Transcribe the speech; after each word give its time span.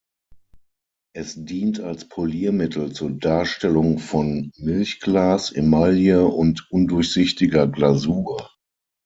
Es 1.13 1.35
dient 1.45 1.79
als 1.79 2.07
Poliermittel, 2.09 2.91
zur 2.91 3.11
Darstellung 3.11 3.99
von 3.99 4.49
Milchglas, 4.57 5.51
Emaille 5.51 6.25
und 6.25 6.67
undurchsichtiger 6.71 7.67
Glasur. 7.67 8.49